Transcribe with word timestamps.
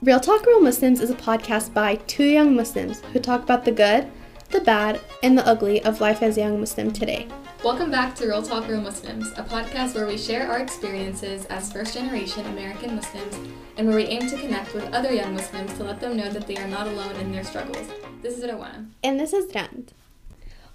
Real 0.00 0.20
Talk 0.20 0.46
Real 0.46 0.60
Muslims 0.60 1.00
is 1.00 1.10
a 1.10 1.14
podcast 1.14 1.74
by 1.74 1.96
two 1.96 2.22
young 2.22 2.54
Muslims 2.54 3.00
who 3.12 3.18
talk 3.18 3.42
about 3.42 3.64
the 3.64 3.72
good, 3.72 4.08
the 4.50 4.60
bad, 4.60 5.00
and 5.24 5.36
the 5.36 5.44
ugly 5.44 5.82
of 5.82 6.00
life 6.00 6.22
as 6.22 6.36
a 6.36 6.40
young 6.40 6.60
Muslim 6.60 6.92
today. 6.92 7.26
Welcome 7.64 7.90
back 7.90 8.14
to 8.14 8.28
Real 8.28 8.40
Talk 8.40 8.68
Real 8.68 8.80
Muslims, 8.80 9.32
a 9.32 9.42
podcast 9.42 9.96
where 9.96 10.06
we 10.06 10.16
share 10.16 10.48
our 10.48 10.60
experiences 10.60 11.46
as 11.46 11.72
first 11.72 11.94
generation 11.94 12.46
American 12.46 12.94
Muslims 12.94 13.40
and 13.76 13.88
where 13.88 13.96
we 13.96 14.04
aim 14.04 14.28
to 14.28 14.38
connect 14.38 14.72
with 14.72 14.84
other 14.94 15.12
young 15.12 15.34
Muslims 15.34 15.74
to 15.74 15.82
let 15.82 15.98
them 15.98 16.16
know 16.16 16.30
that 16.30 16.46
they 16.46 16.58
are 16.58 16.68
not 16.68 16.86
alone 16.86 17.16
in 17.16 17.32
their 17.32 17.42
struggles. 17.42 17.88
This 18.22 18.38
is 18.38 18.44
Rawana. 18.44 18.86
And 19.02 19.18
this 19.18 19.32
is 19.32 19.52
Rand. 19.52 19.94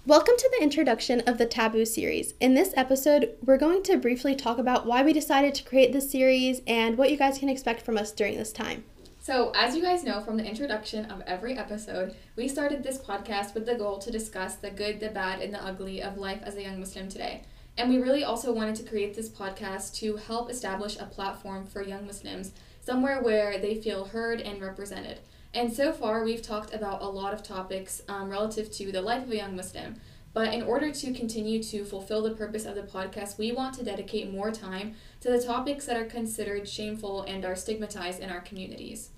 Welcome 0.04 0.34
to 0.36 0.50
the 0.52 0.62
introduction 0.62 1.22
of 1.22 1.38
the 1.38 1.46
Taboo 1.46 1.86
series. 1.86 2.34
In 2.40 2.52
this 2.52 2.74
episode, 2.76 3.30
we're 3.42 3.56
going 3.56 3.84
to 3.84 3.96
briefly 3.96 4.36
talk 4.36 4.58
about 4.58 4.84
why 4.84 5.02
we 5.02 5.14
decided 5.14 5.54
to 5.54 5.64
create 5.64 5.94
this 5.94 6.10
series 6.10 6.60
and 6.66 6.98
what 6.98 7.10
you 7.10 7.16
guys 7.16 7.38
can 7.38 7.48
expect 7.48 7.80
from 7.80 7.96
us 7.96 8.12
during 8.12 8.36
this 8.36 8.52
time. 8.52 8.84
So, 9.24 9.52
as 9.54 9.74
you 9.74 9.80
guys 9.80 10.04
know 10.04 10.20
from 10.20 10.36
the 10.36 10.44
introduction 10.44 11.06
of 11.06 11.22
every 11.26 11.56
episode, 11.56 12.14
we 12.36 12.46
started 12.46 12.82
this 12.82 12.98
podcast 12.98 13.54
with 13.54 13.64
the 13.64 13.74
goal 13.74 13.96
to 14.00 14.10
discuss 14.10 14.56
the 14.56 14.70
good, 14.70 15.00
the 15.00 15.08
bad, 15.08 15.40
and 15.40 15.54
the 15.54 15.64
ugly 15.64 16.02
of 16.02 16.18
life 16.18 16.42
as 16.42 16.56
a 16.56 16.62
young 16.62 16.78
Muslim 16.78 17.08
today. 17.08 17.42
And 17.78 17.88
we 17.88 17.96
really 17.96 18.22
also 18.22 18.52
wanted 18.52 18.74
to 18.74 18.82
create 18.82 19.14
this 19.14 19.30
podcast 19.30 19.94
to 20.00 20.16
help 20.16 20.50
establish 20.50 20.98
a 20.98 21.06
platform 21.06 21.64
for 21.64 21.82
young 21.82 22.04
Muslims, 22.06 22.52
somewhere 22.82 23.22
where 23.22 23.56
they 23.58 23.76
feel 23.76 24.04
heard 24.04 24.42
and 24.42 24.60
represented. 24.60 25.20
And 25.54 25.72
so 25.72 25.90
far, 25.90 26.22
we've 26.22 26.42
talked 26.42 26.74
about 26.74 27.00
a 27.00 27.08
lot 27.08 27.32
of 27.32 27.42
topics 27.42 28.02
um, 28.10 28.28
relative 28.28 28.70
to 28.72 28.92
the 28.92 29.00
life 29.00 29.22
of 29.22 29.30
a 29.30 29.36
young 29.36 29.56
Muslim. 29.56 30.02
But 30.34 30.52
in 30.52 30.64
order 30.64 30.90
to 30.90 31.14
continue 31.14 31.62
to 31.62 31.86
fulfill 31.86 32.20
the 32.20 32.34
purpose 32.34 32.66
of 32.66 32.74
the 32.74 32.82
podcast, 32.82 33.38
we 33.38 33.52
want 33.52 33.74
to 33.76 33.84
dedicate 33.84 34.30
more 34.30 34.50
time 34.50 34.96
to 35.20 35.30
the 35.30 35.42
topics 35.42 35.86
that 35.86 35.96
are 35.96 36.04
considered 36.04 36.68
shameful 36.68 37.22
and 37.22 37.46
are 37.46 37.56
stigmatized 37.56 38.20
in 38.20 38.28
our 38.28 38.40
communities. 38.40 39.10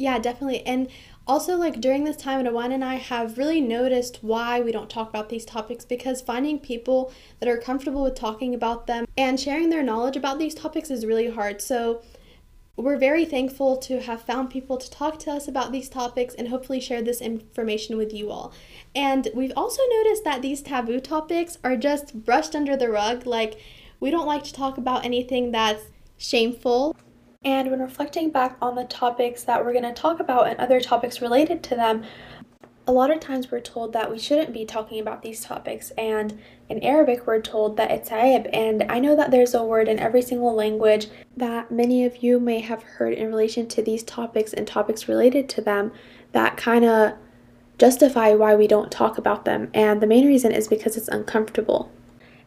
Yeah, 0.00 0.18
definitely. 0.18 0.66
And 0.66 0.88
also, 1.26 1.56
like 1.56 1.78
during 1.78 2.04
this 2.04 2.16
time, 2.16 2.42
Rawan 2.42 2.72
and 2.72 2.82
I 2.82 2.94
have 2.94 3.36
really 3.36 3.60
noticed 3.60 4.20
why 4.22 4.58
we 4.62 4.72
don't 4.72 4.88
talk 4.88 5.10
about 5.10 5.28
these 5.28 5.44
topics 5.44 5.84
because 5.84 6.22
finding 6.22 6.58
people 6.58 7.12
that 7.38 7.50
are 7.50 7.58
comfortable 7.58 8.02
with 8.02 8.14
talking 8.14 8.54
about 8.54 8.86
them 8.86 9.04
and 9.18 9.38
sharing 9.38 9.68
their 9.68 9.82
knowledge 9.82 10.16
about 10.16 10.38
these 10.38 10.54
topics 10.54 10.90
is 10.90 11.04
really 11.04 11.28
hard. 11.28 11.60
So, 11.60 12.00
we're 12.76 12.96
very 12.96 13.26
thankful 13.26 13.76
to 13.76 14.00
have 14.00 14.22
found 14.22 14.48
people 14.48 14.78
to 14.78 14.90
talk 14.90 15.18
to 15.18 15.32
us 15.32 15.46
about 15.46 15.70
these 15.70 15.90
topics 15.90 16.34
and 16.34 16.48
hopefully 16.48 16.80
share 16.80 17.02
this 17.02 17.20
information 17.20 17.98
with 17.98 18.14
you 18.14 18.30
all. 18.30 18.54
And 18.94 19.28
we've 19.34 19.52
also 19.54 19.82
noticed 19.98 20.24
that 20.24 20.40
these 20.40 20.62
taboo 20.62 21.00
topics 21.00 21.58
are 21.62 21.76
just 21.76 22.24
brushed 22.24 22.56
under 22.56 22.74
the 22.74 22.88
rug. 22.88 23.26
Like, 23.26 23.60
we 24.00 24.10
don't 24.10 24.26
like 24.26 24.44
to 24.44 24.54
talk 24.54 24.78
about 24.78 25.04
anything 25.04 25.50
that's 25.50 25.84
shameful. 26.16 26.96
And 27.42 27.70
when 27.70 27.80
reflecting 27.80 28.30
back 28.30 28.58
on 28.60 28.74
the 28.74 28.84
topics 28.84 29.44
that 29.44 29.64
we're 29.64 29.72
going 29.72 29.84
to 29.84 29.94
talk 29.94 30.20
about 30.20 30.46
and 30.46 30.60
other 30.60 30.78
topics 30.78 31.22
related 31.22 31.62
to 31.64 31.74
them, 31.74 32.04
a 32.86 32.92
lot 32.92 33.10
of 33.10 33.18
times 33.18 33.50
we're 33.50 33.60
told 33.60 33.94
that 33.94 34.10
we 34.10 34.18
shouldn't 34.18 34.52
be 34.52 34.66
talking 34.66 35.00
about 35.00 35.22
these 35.22 35.42
topics, 35.42 35.90
and 35.92 36.38
in 36.68 36.82
Arabic, 36.82 37.26
we're 37.26 37.40
told 37.40 37.76
that 37.76 37.90
it's 37.90 38.10
aib. 38.10 38.46
And 38.52 38.84
I 38.90 38.98
know 38.98 39.16
that 39.16 39.30
there's 39.30 39.54
a 39.54 39.64
word 39.64 39.88
in 39.88 39.98
every 39.98 40.20
single 40.20 40.54
language 40.54 41.06
that 41.36 41.70
many 41.70 42.04
of 42.04 42.22
you 42.22 42.40
may 42.40 42.60
have 42.60 42.82
heard 42.82 43.14
in 43.14 43.28
relation 43.28 43.66
to 43.68 43.82
these 43.82 44.02
topics 44.02 44.52
and 44.52 44.66
topics 44.66 45.08
related 45.08 45.48
to 45.50 45.62
them 45.62 45.92
that 46.32 46.56
kind 46.58 46.84
of 46.84 47.14
justify 47.78 48.34
why 48.34 48.54
we 48.54 48.66
don't 48.66 48.92
talk 48.92 49.16
about 49.16 49.46
them. 49.46 49.70
And 49.72 50.02
the 50.02 50.06
main 50.06 50.26
reason 50.26 50.52
is 50.52 50.68
because 50.68 50.96
it's 50.96 51.08
uncomfortable. 51.08 51.90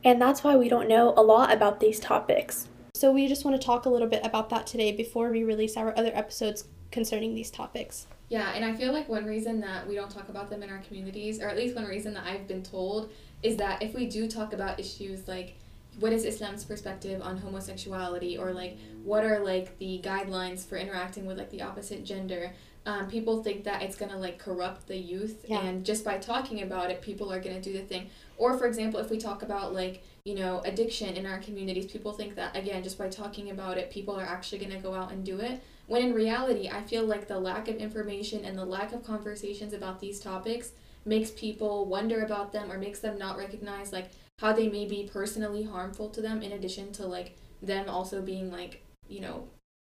And 0.03 0.21
that's 0.21 0.43
why 0.43 0.55
we 0.55 0.69
don't 0.69 0.87
know 0.87 1.13
a 1.17 1.23
lot 1.23 1.51
about 1.51 1.79
these 1.79 1.99
topics. 1.99 2.67
So 2.95 3.11
we 3.11 3.27
just 3.27 3.43
want 3.43 3.59
to 3.59 3.65
talk 3.65 3.87
a 3.87 3.89
little 3.89 4.07
bit 4.07 4.23
about 4.23 4.51
that 4.51 4.67
today 4.67 4.91
before 4.91 5.31
we 5.31 5.43
release 5.43 5.77
our 5.77 5.97
other 5.97 6.11
episodes 6.13 6.65
concerning 6.91 7.33
these 7.33 7.49
topics. 7.49 8.05
Yeah, 8.29 8.53
and 8.53 8.63
I 8.63 8.75
feel 8.75 8.93
like 8.93 9.09
one 9.09 9.25
reason 9.25 9.59
that 9.61 9.87
we 9.87 9.95
don't 9.95 10.11
talk 10.11 10.29
about 10.29 10.51
them 10.51 10.61
in 10.61 10.69
our 10.69 10.77
communities, 10.77 11.41
or 11.41 11.47
at 11.47 11.57
least 11.57 11.75
one 11.75 11.85
reason 11.85 12.13
that 12.13 12.23
I've 12.23 12.47
been 12.47 12.61
told, 12.61 13.11
is 13.41 13.57
that 13.57 13.81
if 13.81 13.95
we 13.95 14.05
do 14.05 14.27
talk 14.27 14.53
about 14.53 14.79
issues 14.79 15.27
like 15.27 15.55
what 15.99 16.13
is 16.13 16.23
Islam's 16.23 16.65
perspective 16.65 17.19
on 17.23 17.37
homosexuality, 17.37 18.37
or 18.37 18.53
like 18.53 18.77
what 19.03 19.25
are 19.25 19.43
like 19.43 19.75
the 19.79 19.99
guidelines 20.03 20.63
for 20.63 20.77
interacting 20.77 21.25
with 21.25 21.39
like 21.39 21.49
the 21.49 21.63
opposite 21.63 22.05
gender, 22.05 22.53
um, 22.85 23.09
people 23.09 23.41
think 23.41 23.63
that 23.63 23.81
it's 23.81 23.95
gonna 23.95 24.17
like 24.17 24.37
corrupt 24.37 24.87
the 24.87 24.97
youth, 24.97 25.45
yeah. 25.47 25.65
and 25.65 25.83
just 25.83 26.05
by 26.05 26.19
talking 26.19 26.61
about 26.61 26.91
it, 26.91 27.01
people 27.01 27.33
are 27.33 27.41
gonna 27.41 27.59
do 27.59 27.73
the 27.73 27.81
thing. 27.81 28.11
Or 28.37 28.55
for 28.55 28.67
example, 28.67 28.99
if 28.99 29.09
we 29.09 29.17
talk 29.17 29.41
about 29.41 29.73
like 29.73 30.03
you 30.25 30.35
know 30.35 30.61
addiction 30.65 31.15
in 31.15 31.25
our 31.25 31.39
communities, 31.39 31.91
people 31.91 32.13
think 32.13 32.35
that 32.35 32.55
again 32.55 32.83
just 32.83 32.97
by 32.97 33.09
talking 33.09 33.51
about 33.51 33.77
it, 33.77 33.91
people 33.91 34.15
are 34.15 34.25
actually 34.25 34.59
gonna 34.59 34.79
go 34.79 34.93
out 34.93 35.11
and 35.11 35.25
do 35.25 35.39
it. 35.39 35.61
When 35.87 36.01
in 36.01 36.13
reality, 36.13 36.69
I 36.69 36.81
feel 36.83 37.05
like 37.05 37.27
the 37.27 37.39
lack 37.39 37.67
of 37.67 37.75
information 37.75 38.45
and 38.45 38.57
the 38.57 38.65
lack 38.65 38.93
of 38.93 39.05
conversations 39.05 39.73
about 39.73 39.99
these 39.99 40.19
topics 40.19 40.71
makes 41.05 41.31
people 41.31 41.85
wonder 41.85 42.23
about 42.23 42.53
them 42.53 42.71
or 42.71 42.77
makes 42.77 42.99
them 42.99 43.17
not 43.17 43.37
recognize 43.37 43.91
like 43.91 44.09
how 44.39 44.53
they 44.53 44.69
may 44.69 44.85
be 44.85 45.09
personally 45.11 45.63
harmful 45.63 46.09
to 46.09 46.21
them 46.21 46.41
in 46.41 46.53
addition 46.53 46.91
to 46.93 47.05
like 47.05 47.35
them 47.61 47.89
also 47.89 48.21
being 48.21 48.51
like 48.51 48.83
you 49.07 49.19
know 49.19 49.47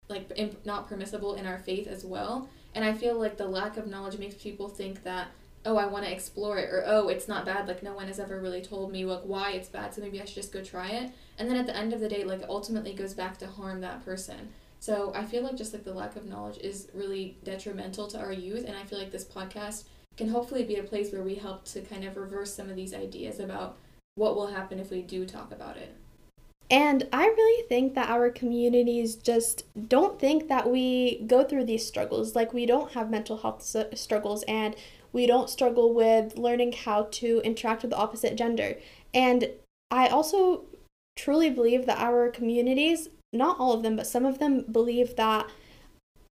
like 0.09 0.31
imp- 0.37 0.65
not 0.65 0.89
permissible 0.89 1.35
in 1.35 1.47
our 1.47 1.59
faith 1.59 1.87
as 1.87 2.05
well 2.05 2.49
and 2.75 2.85
i 2.85 2.93
feel 2.93 3.19
like 3.19 3.37
the 3.37 3.47
lack 3.47 3.77
of 3.77 3.87
knowledge 3.87 4.19
makes 4.19 4.35
people 4.37 4.69
think 4.69 5.03
that 5.05 5.29
oh 5.66 5.76
i 5.76 5.87
want 5.87 6.04
to 6.04 6.12
explore 6.12 6.59
it 6.59 6.71
or 6.71 6.82
oh 6.87 7.09
it's 7.09 7.28
not 7.28 7.44
bad 7.44 7.69
like 7.69 7.82
no 7.82 7.93
one 7.93 8.06
has 8.06 8.19
ever 8.19 8.41
really 8.41 8.62
told 8.62 8.91
me 8.91 9.04
like 9.04 9.22
why 9.22 9.53
it's 9.53 9.69
bad 9.69 9.93
so 9.93 10.00
maybe 10.00 10.21
i 10.21 10.25
should 10.25 10.34
just 10.34 10.53
go 10.53 10.62
try 10.62 10.88
it 10.88 11.12
and 11.38 11.48
then 11.48 11.56
at 11.56 11.66
the 11.66 11.76
end 11.76 11.93
of 11.93 12.00
the 12.00 12.09
day 12.09 12.25
like 12.25 12.43
ultimately 12.48 12.94
goes 12.94 13.15
back 13.15 13.37
to 13.37 13.47
harm 13.47 13.81
that 13.81 14.04
person 14.04 14.49
so 14.81 15.12
I 15.15 15.26
feel 15.26 15.43
like 15.43 15.56
just 15.56 15.75
like 15.75 15.84
the 15.84 15.93
lack 15.93 16.16
of 16.16 16.25
knowledge 16.25 16.59
is 16.59 16.88
really 16.94 17.37
detrimental 17.44 18.09
to 18.09 18.19
our 18.19 18.32
youth, 18.32 18.65
and 18.66 18.75
I 18.75 18.84
feel 18.84 18.99
like 18.99 19.12
this 19.12 19.25
podcast 19.25 19.84
can 20.16 20.28
hopefully 20.28 20.65
be 20.65 20.76
a 20.76 20.82
place 20.82 21.12
where 21.12 21.22
we 21.22 21.34
help 21.34 21.66
to 21.66 21.82
kind 21.82 22.04
of 22.04 22.16
reverse 22.16 22.54
some 22.54 22.70
of 22.70 22.76
these 22.76 22.94
ideas 22.94 23.38
about 23.38 23.76
what 24.15 24.34
will 24.34 24.49
happen 24.49 24.78
if 24.78 24.91
we 24.91 25.03
do 25.03 25.26
talk 25.26 25.53
about 25.53 25.76
it. 25.76 25.94
And 26.70 27.09
I 27.12 27.26
really 27.26 27.69
think 27.69 27.94
that 27.94 28.09
our 28.09 28.31
communities 28.31 29.16
just 29.16 29.65
don't 29.88 30.19
think 30.19 30.49
that 30.49 30.70
we 30.70 31.25
go 31.26 31.44
through 31.44 31.65
these 31.65 31.87
struggles. 31.87 32.34
Like, 32.34 32.54
we 32.54 32.65
don't 32.65 32.93
have 32.93 33.10
mental 33.10 33.37
health 33.37 33.62
struggles 33.94 34.44
and 34.44 34.76
we 35.12 35.26
don't 35.26 35.50
struggle 35.50 35.94
with 35.94 36.37
learning 36.37 36.72
how 36.72 37.09
to 37.12 37.41
interact 37.44 37.82
with 37.82 37.91
the 37.91 37.97
opposite 37.97 38.37
gender. 38.37 38.76
And 39.12 39.50
I 39.91 40.09
also 40.09 40.65
truly 41.16 41.50
believe 41.50 41.87
that 41.87 41.98
our 41.98 42.31
communities 42.31 43.09
not 43.32 43.59
all 43.60 43.72
of 43.72 43.82
them, 43.82 43.97
but 43.97 44.06
some 44.06 44.25
of 44.25 44.38
them 44.38 44.62
believe 44.62 45.16
that 45.16 45.49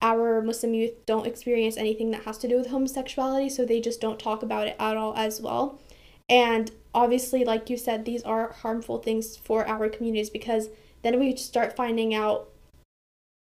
our 0.01 0.43
Muslim 0.43 0.75
youth 0.75 1.07
don't 1.07 1.27
experience 1.27 1.77
anything 1.77 2.11
that 2.11 2.25
has 2.25 2.37
to 2.39 2.49
do 2.49 2.57
with 2.57 2.69
homosexuality, 2.69 3.49
so 3.49 3.65
they 3.65 3.81
just 3.81 4.01
don't 4.01 4.19
talk 4.19 4.43
about 4.43 4.67
it 4.67 4.77
at 4.79 4.97
all 4.97 5.15
as 5.17 5.41
well. 5.41 5.81
And 6.29 6.71
obviously, 6.95 7.45
like 7.45 7.71
you 7.71 7.77
said, 7.77 8.05
these 8.05 8.23
are 8.25 8.53
harmful 8.53 8.99
things 8.99 9.37
for 9.37 9.67
our 9.67 9.89
communities 9.89 10.31
because 10.31 10.69
then 11.03 11.19
we 11.19 11.37
start 11.37 11.77
finding 11.77 12.15
out 12.15 12.49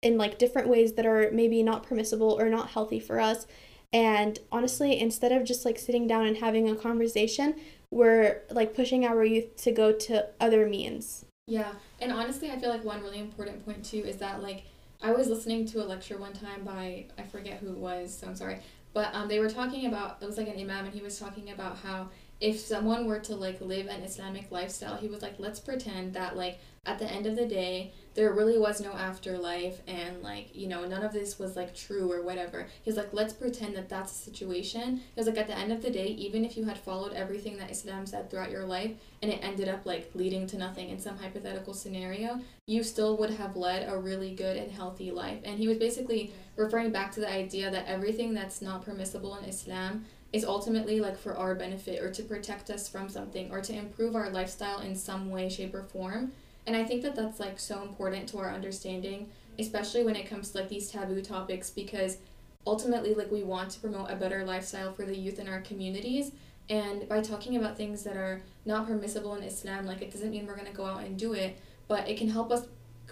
in 0.02 0.18
like 0.18 0.38
different 0.38 0.68
ways 0.68 0.94
that 0.94 1.06
are 1.06 1.30
maybe 1.32 1.62
not 1.62 1.84
permissible 1.84 2.38
or 2.38 2.48
not 2.48 2.70
healthy 2.70 3.00
for 3.00 3.20
us. 3.20 3.46
And 3.92 4.38
honestly, 4.50 4.98
instead 4.98 5.32
of 5.32 5.44
just 5.44 5.64
like 5.64 5.78
sitting 5.78 6.06
down 6.06 6.26
and 6.26 6.38
having 6.38 6.68
a 6.68 6.74
conversation, 6.74 7.56
we're 7.90 8.40
like 8.50 8.74
pushing 8.74 9.04
our 9.04 9.24
youth 9.24 9.56
to 9.56 9.72
go 9.72 9.92
to 9.92 10.28
other 10.40 10.66
means. 10.66 11.26
Yeah, 11.46 11.72
and 12.00 12.12
honestly, 12.12 12.50
I 12.50 12.58
feel 12.58 12.70
like 12.70 12.84
one 12.84 13.02
really 13.02 13.18
important 13.18 13.64
point 13.64 13.84
too 13.84 13.98
is 13.98 14.16
that 14.16 14.42
like 14.42 14.64
I 15.02 15.12
was 15.12 15.28
listening 15.28 15.66
to 15.66 15.82
a 15.82 15.86
lecture 15.86 16.16
one 16.16 16.32
time 16.32 16.64
by 16.64 17.06
I 17.18 17.22
forget 17.22 17.58
who 17.58 17.68
it 17.68 17.78
was, 17.78 18.16
so 18.16 18.28
I'm 18.28 18.36
sorry, 18.36 18.60
but 18.94 19.14
um, 19.14 19.28
they 19.28 19.40
were 19.40 19.50
talking 19.50 19.86
about 19.86 20.18
it 20.22 20.26
was 20.26 20.38
like 20.38 20.48
an 20.48 20.58
imam, 20.58 20.86
and 20.86 20.94
he 20.94 21.02
was 21.02 21.18
talking 21.18 21.50
about 21.50 21.76
how 21.78 22.08
if 22.42 22.58
someone 22.58 23.06
were 23.06 23.20
to 23.20 23.36
like 23.36 23.60
live 23.60 23.86
an 23.86 24.02
Islamic 24.02 24.50
lifestyle, 24.50 24.96
he 24.96 25.06
was 25.06 25.22
like, 25.22 25.34
let's 25.38 25.60
pretend 25.60 26.12
that 26.14 26.36
like 26.36 26.58
at 26.84 26.98
the 26.98 27.08
end 27.08 27.24
of 27.24 27.36
the 27.36 27.46
day, 27.46 27.92
there 28.14 28.32
really 28.32 28.58
was 28.58 28.80
no 28.80 28.90
afterlife 28.90 29.80
and 29.86 30.20
like, 30.22 30.52
you 30.52 30.66
know, 30.66 30.84
none 30.84 31.04
of 31.04 31.12
this 31.12 31.38
was 31.38 31.54
like 31.54 31.72
true 31.72 32.10
or 32.10 32.20
whatever. 32.20 32.66
He's 32.82 32.96
like, 32.96 33.10
let's 33.12 33.32
pretend 33.32 33.76
that 33.76 33.88
that's 33.88 34.10
a 34.10 34.16
situation. 34.16 34.96
He 34.96 35.20
was 35.20 35.28
like, 35.28 35.38
at 35.38 35.46
the 35.46 35.56
end 35.56 35.70
of 35.70 35.82
the 35.82 35.90
day, 35.90 36.08
even 36.08 36.44
if 36.44 36.56
you 36.56 36.64
had 36.64 36.76
followed 36.76 37.12
everything 37.12 37.58
that 37.58 37.70
Islam 37.70 38.06
said 38.06 38.28
throughout 38.28 38.50
your 38.50 38.66
life 38.66 38.90
and 39.22 39.30
it 39.30 39.38
ended 39.40 39.68
up 39.68 39.86
like 39.86 40.10
leading 40.14 40.48
to 40.48 40.58
nothing 40.58 40.88
in 40.88 40.98
some 40.98 41.16
hypothetical 41.16 41.74
scenario, 41.74 42.40
you 42.66 42.82
still 42.82 43.16
would 43.18 43.30
have 43.30 43.54
led 43.54 43.88
a 43.88 43.96
really 43.96 44.34
good 44.34 44.56
and 44.56 44.72
healthy 44.72 45.12
life. 45.12 45.38
And 45.44 45.60
he 45.60 45.68
was 45.68 45.78
basically 45.78 46.32
referring 46.56 46.90
back 46.90 47.12
to 47.12 47.20
the 47.20 47.32
idea 47.32 47.70
that 47.70 47.86
everything 47.86 48.34
that's 48.34 48.60
not 48.60 48.84
permissible 48.84 49.36
in 49.36 49.44
Islam 49.44 50.06
is 50.32 50.44
ultimately 50.44 51.00
like 51.00 51.18
for 51.18 51.36
our 51.36 51.54
benefit 51.54 52.02
or 52.02 52.10
to 52.10 52.22
protect 52.22 52.70
us 52.70 52.88
from 52.88 53.08
something 53.08 53.50
or 53.50 53.60
to 53.60 53.74
improve 53.74 54.16
our 54.16 54.30
lifestyle 54.30 54.80
in 54.80 54.94
some 54.94 55.30
way 55.30 55.48
shape 55.48 55.74
or 55.74 55.82
form. 55.82 56.32
And 56.66 56.76
i 56.76 56.84
think 56.84 57.02
that 57.02 57.16
that's 57.16 57.40
like 57.40 57.58
so 57.58 57.82
important 57.82 58.28
to 58.28 58.38
our 58.38 58.50
understanding 58.50 59.28
especially 59.58 60.04
when 60.04 60.16
it 60.16 60.28
comes 60.28 60.50
to 60.50 60.58
like 60.58 60.68
these 60.68 60.90
taboo 60.90 61.20
topics 61.20 61.70
because 61.70 62.18
ultimately 62.66 63.14
like 63.14 63.30
we 63.30 63.42
want 63.42 63.70
to 63.70 63.80
promote 63.80 64.10
a 64.10 64.16
better 64.16 64.44
lifestyle 64.44 64.92
for 64.92 65.04
the 65.04 65.16
youth 65.16 65.38
in 65.38 65.48
our 65.48 65.60
communities. 65.60 66.32
And 66.70 67.08
by 67.08 67.20
talking 67.20 67.56
about 67.56 67.76
things 67.76 68.02
that 68.04 68.16
are 68.16 68.42
not 68.64 68.86
permissible 68.86 69.34
in 69.34 69.42
islam 69.42 69.84
like 69.84 70.00
it 70.00 70.12
doesn't 70.12 70.30
mean 70.30 70.46
we're 70.46 70.54
going 70.54 70.68
to 70.68 70.72
go 70.72 70.84
out 70.84 71.02
and 71.02 71.18
do 71.18 71.32
it 71.32 71.58
but 71.88 72.08
it 72.08 72.16
can 72.16 72.28
help 72.28 72.52
us 72.52 72.66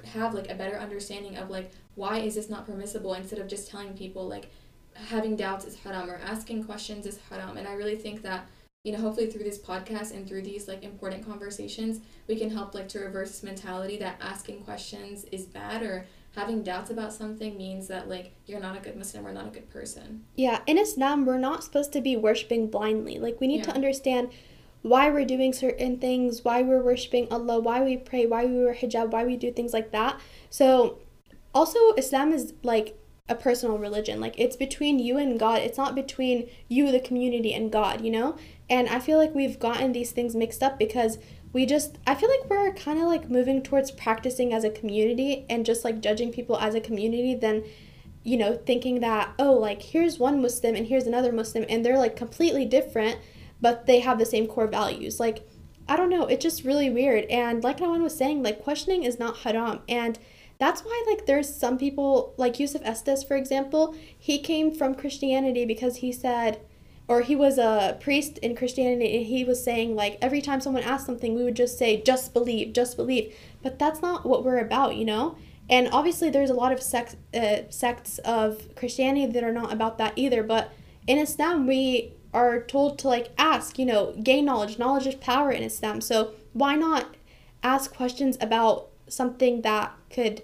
have 0.04 0.32
like 0.32 0.48
a 0.48 0.54
better 0.54 0.78
understanding 0.78 1.36
of 1.36 1.50
like 1.50 1.72
why 1.96 2.18
is 2.18 2.36
this 2.36 2.48
not 2.48 2.64
permissible 2.64 3.12
instead 3.14 3.40
of 3.40 3.48
just 3.48 3.68
telling 3.68 3.92
people 3.94 4.28
like 4.28 4.50
having 4.94 5.36
doubts 5.36 5.64
is 5.64 5.76
haram 5.76 6.10
or 6.10 6.20
asking 6.24 6.64
questions 6.64 7.06
is 7.06 7.18
haram 7.28 7.56
and 7.56 7.66
i 7.66 7.72
really 7.72 7.96
think 7.96 8.22
that 8.22 8.46
you 8.84 8.92
know 8.92 8.98
hopefully 8.98 9.26
through 9.30 9.44
this 9.44 9.58
podcast 9.58 10.12
and 10.12 10.26
through 10.28 10.42
these 10.42 10.68
like 10.68 10.82
important 10.82 11.24
conversations 11.26 12.00
we 12.28 12.36
can 12.36 12.50
help 12.50 12.74
like 12.74 12.88
to 12.88 12.98
reverse 12.98 13.30
this 13.30 13.42
mentality 13.42 13.96
that 13.98 14.16
asking 14.20 14.62
questions 14.64 15.24
is 15.32 15.44
bad 15.46 15.82
or 15.82 16.06
having 16.36 16.62
doubts 16.62 16.90
about 16.90 17.12
something 17.12 17.56
means 17.56 17.88
that 17.88 18.08
like 18.08 18.32
you're 18.46 18.60
not 18.60 18.76
a 18.76 18.80
good 18.80 18.96
muslim 18.96 19.26
or 19.26 19.32
not 19.32 19.46
a 19.46 19.50
good 19.50 19.68
person 19.70 20.24
Yeah, 20.36 20.60
in 20.66 20.78
Islam, 20.78 21.24
we're 21.26 21.38
not 21.38 21.64
supposed 21.64 21.92
to 21.92 22.00
be 22.00 22.16
worshiping 22.16 22.68
blindly. 22.70 23.18
Like, 23.18 23.40
we 23.40 23.46
need 23.46 23.64
to 23.64 23.72
understand 23.72 24.30
why 24.82 25.10
we're 25.10 25.26
doing 25.26 25.52
certain 25.52 25.98
things, 25.98 26.44
why 26.44 26.62
we're 26.62 26.82
worshiping 26.82 27.26
Allah, 27.30 27.58
why 27.60 27.82
we 27.82 27.96
pray, 27.96 28.26
why 28.26 28.46
we 28.46 28.64
wear 28.64 28.74
hijab, 28.74 29.10
why 29.10 29.24
we 29.24 29.36
do 29.36 29.52
things 29.52 29.72
like 29.72 29.90
that. 29.90 30.20
So, 30.48 31.00
also, 31.52 31.78
Islam 31.94 32.32
is 32.32 32.54
like 32.62 32.96
a 33.30 33.34
personal 33.34 33.78
religion. 33.78 34.20
Like, 34.20 34.38
it's 34.38 34.56
between 34.56 34.98
you 34.98 35.16
and 35.16 35.40
God, 35.40 35.62
it's 35.62 35.78
not 35.78 35.94
between 35.94 36.50
you, 36.68 36.92
the 36.92 37.00
community, 37.00 37.54
and 37.54 37.72
God, 37.72 38.02
you 38.02 38.10
know? 38.10 38.36
And 38.68 38.88
I 38.88 38.98
feel 38.98 39.16
like 39.16 39.34
we've 39.34 39.58
gotten 39.58 39.92
these 39.92 40.12
things 40.12 40.36
mixed 40.36 40.62
up 40.62 40.78
because 40.78 41.18
we 41.52 41.64
just, 41.64 41.96
I 42.06 42.14
feel 42.14 42.28
like 42.28 42.50
we're 42.50 42.72
kind 42.74 42.98
of 42.98 43.06
like 43.06 43.30
moving 43.30 43.62
towards 43.62 43.90
practicing 43.90 44.52
as 44.52 44.64
a 44.64 44.70
community 44.70 45.46
and 45.48 45.64
just 45.64 45.84
like 45.84 46.00
judging 46.00 46.30
people 46.30 46.58
as 46.58 46.74
a 46.74 46.80
community 46.80 47.34
than 47.34 47.64
you 48.22 48.36
know, 48.36 48.54
thinking 48.66 49.00
that, 49.00 49.32
oh, 49.38 49.54
like 49.54 49.80
here's 49.82 50.18
one 50.18 50.42
Muslim 50.42 50.74
and 50.74 50.86
here's 50.86 51.06
another 51.06 51.32
Muslim 51.32 51.64
and 51.68 51.84
they're 51.84 51.98
like 51.98 52.16
completely 52.16 52.66
different, 52.66 53.18
but 53.60 53.86
they 53.86 54.00
have 54.00 54.18
the 54.18 54.26
same 54.26 54.46
core 54.46 54.66
values. 54.66 55.18
Like, 55.18 55.48
I 55.88 55.96
don't 55.96 56.10
know, 56.10 56.26
it's 56.26 56.42
just 56.42 56.64
really 56.64 56.90
weird. 56.90 57.24
And 57.24 57.64
like 57.64 57.78
Rawan 57.78 58.02
was 58.02 58.16
saying, 58.16 58.42
like 58.42 58.62
questioning 58.62 59.04
is 59.04 59.18
not 59.18 59.38
haram. 59.38 59.80
And 59.88 60.18
that's 60.60 60.82
why 60.82 61.04
like 61.08 61.26
there's 61.26 61.52
some 61.52 61.78
people 61.78 62.34
like 62.36 62.60
Yusuf 62.60 62.82
Estes, 62.84 63.24
for 63.24 63.36
example, 63.36 63.96
he 64.16 64.38
came 64.38 64.72
from 64.72 64.94
Christianity 64.94 65.64
because 65.64 65.96
he 65.96 66.12
said 66.12 66.60
or 67.08 67.22
he 67.22 67.34
was 67.34 67.58
a 67.58 67.98
priest 68.00 68.38
in 68.38 68.54
Christianity 68.54 69.16
and 69.16 69.26
he 69.26 69.42
was 69.42 69.64
saying 69.64 69.96
like 69.96 70.16
every 70.22 70.40
time 70.40 70.60
someone 70.60 70.84
asked 70.84 71.06
something 71.06 71.34
we 71.34 71.42
would 71.42 71.56
just 71.56 71.76
say 71.76 72.00
just 72.02 72.32
believe, 72.32 72.72
just 72.72 72.96
believe. 72.96 73.34
But 73.62 73.78
that's 73.78 74.00
not 74.00 74.24
what 74.24 74.44
we're 74.44 74.58
about, 74.58 74.94
you 74.96 75.04
know? 75.04 75.36
And 75.70 75.88
obviously, 75.92 76.30
there's 76.30 76.50
a 76.50 76.54
lot 76.54 76.72
of 76.72 76.82
sect, 76.82 77.16
uh, 77.32 77.62
sects 77.70 78.18
of 78.18 78.74
Christianity 78.74 79.32
that 79.32 79.44
are 79.44 79.52
not 79.52 79.72
about 79.72 79.98
that 79.98 80.12
either. 80.16 80.42
But 80.42 80.72
in 81.06 81.16
Islam, 81.16 81.66
we 81.66 82.12
are 82.34 82.60
told 82.60 82.98
to 82.98 83.08
like 83.08 83.28
ask, 83.38 83.78
you 83.78 83.86
know, 83.86 84.14
gain 84.22 84.44
knowledge. 84.44 84.78
Knowledge 84.78 85.06
is 85.06 85.14
power 85.14 85.50
in 85.50 85.62
Islam. 85.62 86.00
So 86.00 86.32
why 86.52 86.74
not 86.74 87.16
ask 87.62 87.94
questions 87.94 88.36
about 88.40 88.88
something 89.08 89.62
that 89.62 89.92
could 90.10 90.42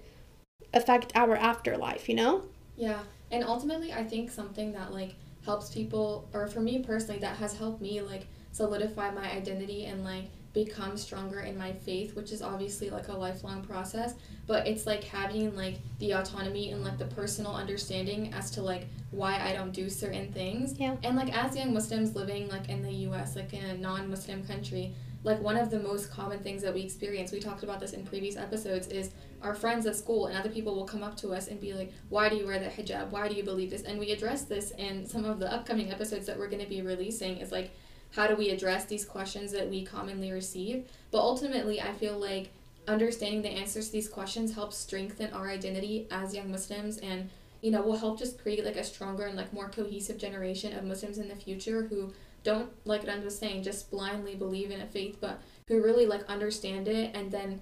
affect 0.74 1.12
our 1.14 1.36
afterlife, 1.36 2.08
you 2.08 2.14
know? 2.14 2.44
Yeah, 2.76 3.00
and 3.30 3.44
ultimately, 3.44 3.92
I 3.92 4.04
think 4.04 4.30
something 4.30 4.72
that 4.72 4.92
like 4.92 5.14
helps 5.44 5.72
people, 5.72 6.28
or 6.32 6.46
for 6.46 6.60
me 6.60 6.80
personally, 6.80 7.20
that 7.20 7.36
has 7.36 7.56
helped 7.56 7.80
me 7.80 8.00
like 8.00 8.26
solidify 8.52 9.10
my 9.10 9.30
identity 9.32 9.84
and 9.86 10.04
like 10.04 10.24
become 10.52 10.96
stronger 10.96 11.40
in 11.40 11.58
my 11.58 11.70
faith, 11.70 12.16
which 12.16 12.32
is 12.32 12.40
obviously 12.40 12.88
like 12.88 13.08
a 13.08 13.12
lifelong 13.12 13.62
process. 13.62 14.14
But 14.46 14.66
it's 14.66 14.86
like 14.86 15.04
having 15.04 15.54
like 15.54 15.76
the 15.98 16.12
autonomy 16.12 16.70
and 16.70 16.82
like 16.82 16.96
the 16.96 17.04
personal 17.04 17.54
understanding 17.54 18.32
as 18.32 18.50
to 18.52 18.62
like 18.62 18.86
why 19.10 19.38
I 19.38 19.52
don't 19.52 19.72
do 19.72 19.90
certain 19.90 20.32
things. 20.32 20.78
Yeah. 20.78 20.96
And 21.02 21.14
like 21.14 21.36
as 21.36 21.56
young 21.56 21.74
Muslims 21.74 22.16
living 22.16 22.48
like 22.48 22.70
in 22.70 22.82
the 22.82 22.92
U.S., 22.92 23.36
like 23.36 23.52
in 23.52 23.64
a 23.64 23.76
non-Muslim 23.76 24.46
country, 24.46 24.94
like 25.26 25.40
one 25.42 25.56
of 25.56 25.70
the 25.70 25.80
most 25.80 26.08
common 26.10 26.38
things 26.38 26.62
that 26.62 26.72
we 26.72 26.82
experience 26.82 27.32
we 27.32 27.40
talked 27.40 27.64
about 27.64 27.80
this 27.80 27.92
in 27.92 28.06
previous 28.06 28.36
episodes 28.36 28.86
is 28.86 29.10
our 29.42 29.54
friends 29.54 29.84
at 29.84 29.96
school 29.96 30.26
and 30.26 30.38
other 30.38 30.48
people 30.48 30.74
will 30.74 30.86
come 30.86 31.02
up 31.02 31.16
to 31.16 31.32
us 31.32 31.48
and 31.48 31.60
be 31.60 31.74
like 31.74 31.92
why 32.08 32.28
do 32.28 32.36
you 32.36 32.46
wear 32.46 32.60
the 32.60 32.66
hijab? 32.66 33.10
Why 33.10 33.28
do 33.28 33.34
you 33.34 33.42
believe 33.42 33.70
this? 33.70 33.82
And 33.82 33.98
we 33.98 34.12
address 34.12 34.44
this 34.44 34.70
in 34.78 35.04
some 35.04 35.24
of 35.24 35.40
the 35.40 35.52
upcoming 35.52 35.90
episodes 35.90 36.26
that 36.26 36.38
we're 36.38 36.48
going 36.48 36.62
to 36.62 36.68
be 36.68 36.80
releasing 36.80 37.38
is 37.38 37.50
like 37.50 37.72
how 38.12 38.28
do 38.28 38.36
we 38.36 38.50
address 38.50 38.84
these 38.84 39.04
questions 39.04 39.50
that 39.50 39.68
we 39.68 39.84
commonly 39.84 40.30
receive? 40.30 40.88
But 41.10 41.18
ultimately 41.18 41.80
i 41.80 41.92
feel 41.92 42.18
like 42.18 42.50
understanding 42.86 43.42
the 43.42 43.48
answers 43.48 43.86
to 43.86 43.92
these 43.92 44.08
questions 44.08 44.54
helps 44.54 44.76
strengthen 44.76 45.32
our 45.32 45.50
identity 45.50 46.06
as 46.12 46.36
young 46.36 46.52
muslims 46.52 46.98
and 46.98 47.28
you 47.60 47.72
know 47.72 47.82
will 47.82 47.96
help 47.96 48.16
just 48.16 48.40
create 48.40 48.64
like 48.64 48.76
a 48.76 48.84
stronger 48.84 49.24
and 49.24 49.36
like 49.36 49.52
more 49.52 49.68
cohesive 49.68 50.18
generation 50.18 50.72
of 50.72 50.84
muslims 50.84 51.18
in 51.18 51.26
the 51.26 51.34
future 51.34 51.82
who 51.82 52.12
don't 52.46 52.70
like 52.84 53.02
what 53.02 53.10
I 53.10 53.18
was 53.18 53.36
saying, 53.36 53.64
just 53.64 53.90
blindly 53.90 54.34
believe 54.36 54.70
in 54.70 54.80
a 54.80 54.86
faith, 54.86 55.18
but 55.20 55.42
who 55.68 55.82
really 55.82 56.06
like 56.06 56.24
understand 56.28 56.86
it 56.88 57.10
and 57.14 57.30
then 57.30 57.60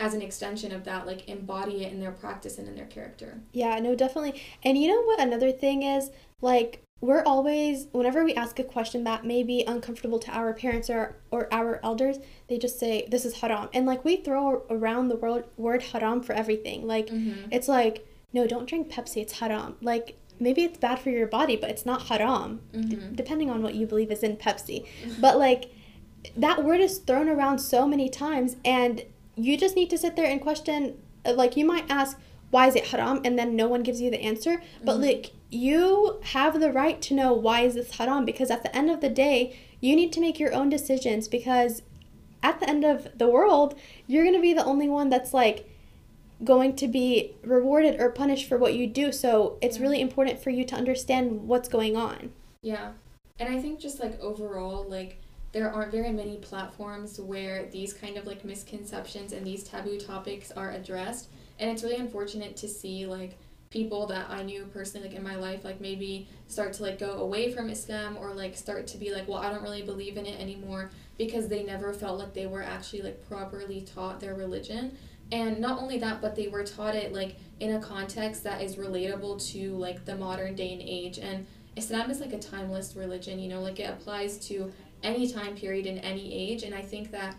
as 0.00 0.14
an 0.14 0.22
extension 0.22 0.72
of 0.72 0.82
that, 0.84 1.06
like 1.06 1.28
embody 1.28 1.84
it 1.84 1.92
in 1.92 2.00
their 2.00 2.10
practice 2.10 2.58
and 2.58 2.66
in 2.66 2.74
their 2.74 2.86
character. 2.86 3.38
Yeah, 3.52 3.78
no, 3.78 3.94
definitely. 3.94 4.40
And 4.64 4.76
you 4.76 4.88
know 4.88 5.02
what 5.02 5.20
another 5.20 5.52
thing 5.52 5.82
is? 5.84 6.10
Like, 6.40 6.80
we're 7.00 7.22
always, 7.24 7.86
whenever 7.92 8.24
we 8.24 8.34
ask 8.34 8.58
a 8.58 8.64
question 8.64 9.04
that 9.04 9.24
may 9.26 9.42
be 9.42 9.62
uncomfortable 9.66 10.18
to 10.20 10.30
our 10.32 10.52
parents 10.54 10.88
or, 10.90 11.16
or 11.30 11.52
our 11.52 11.78
elders, 11.84 12.16
they 12.48 12.58
just 12.58 12.78
say, 12.80 13.06
this 13.10 13.24
is 13.24 13.34
haram. 13.40 13.68
And 13.74 13.84
like, 13.86 14.04
we 14.04 14.16
throw 14.16 14.64
around 14.70 15.08
the 15.08 15.16
word, 15.16 15.44
word 15.56 15.82
haram 15.82 16.22
for 16.22 16.32
everything. 16.32 16.86
Like, 16.86 17.08
Mm-hmm. 17.08 17.52
it's 17.52 17.68
like, 17.68 18.06
no, 18.32 18.46
don't 18.48 18.68
drink 18.68 18.90
Pepsi, 18.90 19.18
it's 19.18 19.34
haram. 19.38 19.76
Like, 19.80 20.18
maybe 20.40 20.62
it's 20.64 20.78
bad 20.78 20.98
for 20.98 21.10
your 21.10 21.26
body, 21.26 21.56
but 21.56 21.70
it's 21.70 21.86
not 21.86 22.02
haram, 22.08 22.60
Mm-hmm. 22.72 23.14
depending 23.14 23.50
on 23.50 23.62
what 23.62 23.74
you 23.74 23.86
believe 23.86 24.10
is 24.10 24.22
in 24.22 24.36
Pepsi. 24.36 24.86
But 25.20 25.38
like, 25.38 25.70
that 26.36 26.64
word 26.64 26.80
is 26.80 26.98
thrown 26.98 27.28
around 27.28 27.58
so 27.58 27.86
many 27.86 28.08
times, 28.08 28.56
and 28.64 29.04
you 29.36 29.56
just 29.56 29.76
need 29.76 29.90
to 29.90 29.98
sit 29.98 30.16
there 30.16 30.26
and 30.30 30.40
question. 30.40 30.96
uh, 31.24 31.32
Like, 31.34 31.56
you 31.56 31.64
might 31.64 31.84
ask, 31.90 32.18
why 32.50 32.66
is 32.68 32.76
it 32.76 32.86
haram? 32.88 33.20
And 33.24 33.38
then 33.38 33.56
no 33.56 33.66
one 33.68 33.82
gives 33.82 34.00
you 34.00 34.10
the 34.10 34.20
answer. 34.22 34.62
But 34.84 34.98
Mhm. 34.98 35.02
like, 35.02 35.32
you 35.50 36.18
have 36.34 36.60
the 36.60 36.72
right 36.72 37.00
to 37.02 37.14
know 37.14 37.32
why 37.32 37.60
is 37.62 37.74
this 37.74 37.96
haram 37.98 38.24
because 38.24 38.50
at 38.50 38.62
the 38.62 38.74
end 38.76 38.90
of 38.90 39.00
the 39.00 39.08
day, 39.08 39.54
you 39.80 39.94
need 39.96 40.12
to 40.12 40.20
make 40.20 40.38
your 40.40 40.52
own 40.52 40.68
decisions 40.68 41.28
because 41.28 41.82
at 42.42 42.60
the 42.60 42.68
end 42.68 42.84
of 42.84 43.08
the 43.16 43.28
world, 43.28 43.74
you're 44.06 44.24
going 44.24 44.34
to 44.34 44.40
be 44.40 44.52
the 44.52 44.64
only 44.64 44.88
one 44.88 45.08
that's 45.10 45.32
like 45.34 45.68
going 46.44 46.76
to 46.76 46.88
be 46.88 47.34
rewarded 47.42 48.00
or 48.00 48.10
punished 48.10 48.48
for 48.48 48.58
what 48.58 48.74
you 48.74 48.86
do. 48.86 49.12
So 49.12 49.58
it's 49.60 49.78
Yeah. 49.78 49.82
really 49.82 50.00
important 50.00 50.40
for 50.42 50.50
you 50.50 50.64
to 50.64 50.74
understand 50.76 51.48
what's 51.48 51.68
going 51.68 51.96
on. 51.96 52.32
Yeah. 52.62 52.92
And 53.38 53.52
I 53.54 53.60
think 53.60 53.80
just 53.80 54.00
like 54.00 54.20
overall, 54.20 54.84
like 54.88 55.18
there 55.52 55.70
aren't 55.72 55.92
very 55.92 56.12
many 56.12 56.36
platforms 56.38 57.20
where 57.20 57.66
these 57.66 57.92
kind 57.92 58.16
of 58.16 58.26
like 58.26 58.44
misconceptions 58.44 59.32
and 59.32 59.46
these 59.46 59.64
taboo 59.64 59.98
topics 59.98 60.50
are 60.52 60.70
addressed. 60.72 61.28
And 61.58 61.70
it's 61.70 61.82
really 61.82 61.96
unfortunate 61.96 62.56
to 62.58 62.68
see 62.68 63.06
like 63.06 63.36
people 63.70 64.06
that 64.06 64.30
I 64.30 64.42
knew 64.42 64.66
personally 64.72 65.08
like 65.08 65.16
in 65.16 65.22
my 65.24 65.34
life 65.34 65.64
like 65.64 65.80
maybe 65.80 66.28
start 66.46 66.72
to 66.74 66.82
like 66.84 66.96
go 66.98 67.14
away 67.14 67.50
from 67.52 67.68
Islam 67.70 68.16
or 68.16 68.32
like 68.32 68.56
start 68.56 68.86
to 68.88 68.98
be 68.98 69.12
like, 69.12 69.26
well, 69.28 69.38
I 69.38 69.50
don't 69.50 69.62
really 69.62 69.82
believe 69.82 70.16
in 70.16 70.26
it 70.26 70.40
anymore 70.40 70.90
because 71.18 71.48
they 71.48 71.64
never 71.64 71.92
felt 71.92 72.18
like 72.18 72.34
they 72.34 72.46
were 72.46 72.62
actually 72.62 73.02
like 73.02 73.26
properly 73.28 73.80
taught 73.82 74.20
their 74.20 74.34
religion. 74.34 74.96
And 75.34 75.58
not 75.58 75.82
only 75.82 75.98
that, 75.98 76.22
but 76.22 76.36
they 76.36 76.46
were 76.46 76.62
taught 76.62 76.94
it 76.94 77.12
like 77.12 77.34
in 77.58 77.74
a 77.74 77.80
context 77.80 78.44
that 78.44 78.62
is 78.62 78.76
relatable 78.76 79.44
to 79.50 79.76
like 79.76 80.04
the 80.04 80.14
modern 80.14 80.54
day 80.54 80.72
and 80.72 80.80
age. 80.80 81.18
And 81.18 81.44
Islam 81.74 82.08
is 82.08 82.20
like 82.20 82.32
a 82.32 82.38
timeless 82.38 82.94
religion, 82.94 83.40
you 83.40 83.48
know, 83.48 83.60
like 83.60 83.80
it 83.80 83.90
applies 83.90 84.38
to 84.46 84.72
any 85.02 85.28
time 85.28 85.56
period 85.56 85.86
in 85.86 85.98
any 85.98 86.32
age. 86.32 86.62
And 86.62 86.72
I 86.72 86.82
think 86.82 87.10
that 87.10 87.34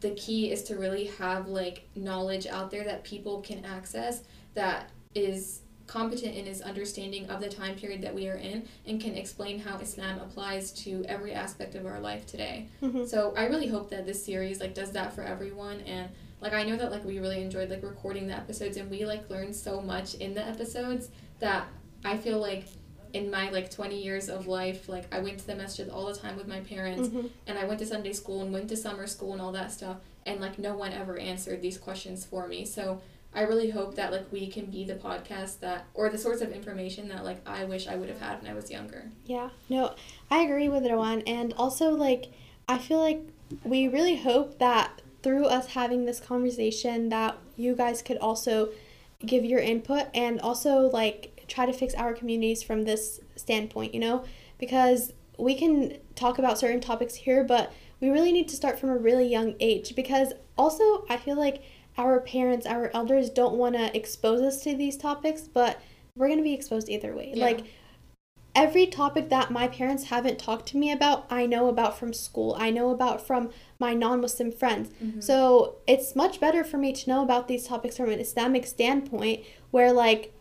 the 0.00 0.10
key 0.10 0.52
is 0.52 0.62
to 0.64 0.76
really 0.76 1.06
have 1.18 1.48
like 1.48 1.88
knowledge 1.94 2.46
out 2.46 2.70
there 2.70 2.84
that 2.84 3.04
people 3.04 3.40
can 3.40 3.64
access 3.64 4.22
that 4.52 4.90
is 5.14 5.60
competent 5.86 6.36
in 6.36 6.44
his 6.44 6.60
understanding 6.60 7.28
of 7.30 7.40
the 7.40 7.48
time 7.48 7.74
period 7.74 8.02
that 8.02 8.14
we 8.14 8.28
are 8.28 8.36
in 8.36 8.68
and 8.86 9.00
can 9.00 9.14
explain 9.14 9.58
how 9.58 9.78
Islam 9.78 10.20
applies 10.20 10.72
to 10.72 11.02
every 11.08 11.32
aspect 11.32 11.74
of 11.74 11.86
our 11.86 12.00
life 12.00 12.26
today. 12.26 12.66
Mhm. 12.82 13.08
So 13.08 13.32
I 13.34 13.46
really 13.46 13.66
hope 13.68 13.88
that 13.90 14.04
this 14.04 14.22
series 14.22 14.60
like 14.60 14.74
does 14.74 14.90
that 14.92 15.14
for 15.14 15.22
everyone 15.22 15.80
and 15.80 16.10
like 16.40 16.52
I 16.52 16.62
know 16.64 16.76
that 16.76 16.90
like 16.90 17.04
we 17.04 17.18
really 17.18 17.42
enjoyed 17.42 17.70
like 17.70 17.82
recording 17.82 18.26
the 18.28 18.34
episodes 18.34 18.76
and 18.76 18.90
we 18.90 19.04
like 19.04 19.28
learned 19.30 19.54
so 19.54 19.80
much 19.80 20.14
in 20.14 20.34
the 20.34 20.46
episodes 20.46 21.08
that 21.38 21.66
I 22.04 22.16
feel 22.16 22.38
like 22.38 22.64
in 23.12 23.30
my 23.30 23.50
like 23.50 23.70
20 23.70 24.00
years 24.02 24.28
of 24.28 24.46
life 24.46 24.88
like 24.88 25.12
I 25.14 25.18
went 25.20 25.38
to 25.40 25.46
the 25.46 25.56
masjid 25.56 25.88
all 25.88 26.06
the 26.06 26.14
time 26.14 26.36
with 26.36 26.46
my 26.46 26.60
parents 26.60 27.08
Mhm. 27.08 27.30
and 27.46 27.58
I 27.58 27.64
went 27.64 27.80
to 27.80 27.86
Sunday 27.86 28.12
school 28.12 28.40
and 28.42 28.52
went 28.52 28.68
to 28.68 28.76
summer 28.76 29.06
school 29.06 29.32
and 29.32 29.42
all 29.42 29.52
that 29.52 29.72
stuff 29.72 29.96
and 30.26 30.40
like 30.40 30.58
no 30.58 30.76
one 30.76 30.92
ever 30.92 31.18
answered 31.18 31.60
these 31.62 31.76
questions 31.78 32.24
for 32.24 32.46
me. 32.46 32.64
So 32.64 33.00
I 33.34 33.42
really 33.42 33.70
hope 33.70 33.94
that 33.96 34.10
like 34.12 34.30
we 34.32 34.46
can 34.48 34.66
be 34.66 34.84
the 34.84 34.94
podcast 34.94 35.60
that 35.60 35.86
or 35.94 36.08
the 36.08 36.18
source 36.18 36.40
of 36.40 36.50
information 36.52 37.08
that 37.08 37.24
like 37.24 37.46
I 37.48 37.64
wish 37.64 37.86
I 37.88 37.96
would 37.96 38.08
have 38.08 38.20
had 38.20 38.42
when 38.42 38.50
I 38.50 38.54
was 38.54 38.70
younger. 38.70 39.10
Yeah, 39.24 39.50
no, 39.68 39.94
I 40.30 40.42
agree 40.42 40.68
with 40.68 40.82
Rawan. 40.84 41.22
And 41.28 41.52
also, 41.56 41.90
like, 41.90 42.26
I 42.68 42.78
feel 42.78 42.98
like 42.98 43.20
we 43.64 43.86
really 43.88 44.16
hope 44.16 44.58
that 44.58 44.99
through 45.22 45.46
us 45.46 45.68
having 45.68 46.04
this 46.04 46.20
conversation, 46.20 47.08
that 47.10 47.36
you 47.56 47.74
guys 47.74 48.02
could 48.02 48.18
also 48.18 48.70
give 49.24 49.44
your 49.44 49.60
input 49.60 50.06
and 50.14 50.40
also, 50.40 50.90
like, 50.90 51.44
try 51.46 51.66
to 51.66 51.72
fix 51.72 51.94
our 51.94 52.14
communities 52.14 52.62
from 52.62 52.84
this 52.84 53.20
standpoint, 53.36 53.92
you 53.92 54.00
know? 54.00 54.24
Because 54.58 55.12
we 55.38 55.54
can 55.54 55.98
talk 56.14 56.38
about 56.38 56.58
certain 56.58 56.80
topics 56.80 57.14
here, 57.14 57.44
but 57.44 57.72
we 58.00 58.08
really 58.08 58.32
need 58.32 58.48
to 58.48 58.56
start 58.56 58.78
from 58.78 58.90
a 58.90 58.96
really 58.96 59.26
young 59.26 59.54
age. 59.60 59.94
Because 59.94 60.32
also, 60.56 61.04
I 61.08 61.16
feel 61.16 61.36
like 61.36 61.62
our 61.98 62.20
parents, 62.20 62.66
our 62.66 62.90
elders 62.94 63.28
don't 63.28 63.56
want 63.56 63.74
to 63.74 63.94
expose 63.94 64.40
us 64.40 64.62
to 64.62 64.74
these 64.74 64.96
topics, 64.96 65.42
but 65.42 65.80
we're 66.16 66.28
going 66.28 66.38
to 66.38 66.44
be 66.44 66.54
exposed 66.54 66.88
either 66.88 67.14
way. 67.14 67.32
Yeah. 67.34 67.44
Like 67.44 67.60
every 68.54 68.86
topic 68.86 69.28
that 69.30 69.50
my 69.50 69.68
parents 69.68 70.04
haven't 70.04 70.38
talked 70.38 70.68
to 70.68 70.76
me 70.76 70.90
about, 70.92 71.26
I 71.30 71.46
know 71.46 71.68
about 71.68 71.98
from 71.98 72.12
school. 72.12 72.56
I 72.58 72.70
know 72.70 72.90
about 72.90 73.26
from 73.26 73.50
my 73.78 73.94
non-Muslim 73.94 74.52
friends. 74.52 74.90
Mm-hmm. 75.02 75.20
So, 75.20 75.76
it's 75.86 76.16
much 76.16 76.40
better 76.40 76.64
for 76.64 76.78
me 76.78 76.92
to 76.92 77.08
know 77.08 77.22
about 77.22 77.48
these 77.48 77.66
topics 77.66 77.96
from 77.96 78.10
an 78.10 78.20
Islamic 78.20 78.66
standpoint 78.66 79.44
where 79.70 79.92
like 79.92 80.32